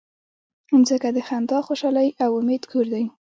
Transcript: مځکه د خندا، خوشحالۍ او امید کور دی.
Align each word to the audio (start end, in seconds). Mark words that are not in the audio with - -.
مځکه 0.79 1.09
د 1.15 1.17
خندا، 1.27 1.57
خوشحالۍ 1.67 2.07
او 2.23 2.29
امید 2.39 2.63
کور 2.71 2.85
دی. 2.93 3.03